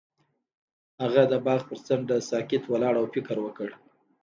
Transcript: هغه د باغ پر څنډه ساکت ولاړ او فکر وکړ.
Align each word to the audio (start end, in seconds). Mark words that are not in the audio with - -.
هغه 1.01 1.23
د 1.31 1.33
باغ 1.45 1.61
پر 1.69 1.77
څنډه 1.85 2.17
ساکت 2.29 2.63
ولاړ 2.67 2.93
او 3.01 3.05
فکر 3.13 3.37
وکړ. 3.41 3.69